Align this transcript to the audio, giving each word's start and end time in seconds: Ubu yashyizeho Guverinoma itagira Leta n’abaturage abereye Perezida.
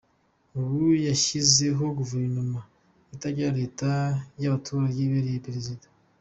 Ubu 0.59 0.79
yashyizeho 1.07 1.83
Guverinoma 1.97 2.59
itagira 3.15 3.55
Leta 3.59 3.89
n’abaturage 4.39 4.99
abereye 5.07 5.43
Perezida. 5.47 5.85